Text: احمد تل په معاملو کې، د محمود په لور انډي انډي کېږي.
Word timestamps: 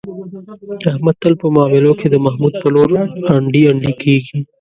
احمد 0.91 1.15
تل 1.21 1.33
په 1.41 1.47
معاملو 1.55 1.91
کې، 1.99 2.07
د 2.09 2.15
محمود 2.25 2.53
په 2.61 2.67
لور 2.75 2.89
انډي 3.35 3.61
انډي 3.71 3.93
کېږي. 4.03 4.37